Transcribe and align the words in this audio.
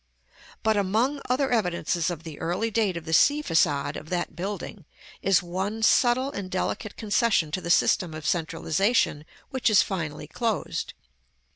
But, 0.63 0.77
among 0.77 1.21
other 1.29 1.51
evidences 1.51 2.09
of 2.09 2.23
the 2.23 2.39
early 2.39 2.71
date 2.71 2.97
of 2.97 3.05
the 3.05 3.13
sea 3.13 3.43
façade 3.43 3.95
of 3.95 4.09
that 4.09 4.35
building, 4.35 4.85
is 5.21 5.43
one 5.43 5.83
subtle 5.83 6.31
and 6.31 6.49
delicate 6.49 6.95
concession 6.97 7.51
to 7.51 7.61
the 7.61 7.69
system 7.69 8.15
of 8.15 8.25
centralization 8.25 9.25
which 9.51 9.69
is 9.69 9.83
finally 9.83 10.25
closed. 10.25 10.95